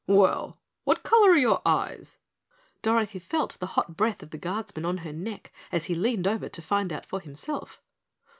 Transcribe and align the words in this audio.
"Well, 0.07 0.57
what 0.83 1.03
color 1.03 1.29
are 1.33 1.37
your 1.37 1.61
eyes?" 1.63 2.17
Dorothy 2.81 3.19
felt 3.19 3.59
the 3.59 3.67
hot 3.77 3.95
breath 3.95 4.23
of 4.23 4.31
the 4.31 4.39
Guardsman 4.39 4.83
on 4.83 4.97
her 5.05 5.13
neck 5.13 5.53
as 5.71 5.85
he 5.85 5.93
leaned 5.93 6.25
over 6.27 6.49
to 6.49 6.61
find 6.63 6.91
out 6.91 7.05
for 7.05 7.19
himself. 7.19 7.83